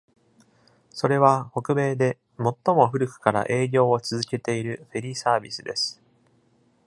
[0.89, 6.01] それは、北米で、最も古くから営業を続けているフェリー・サービスです。